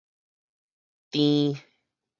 [1.11, 1.19] 蹬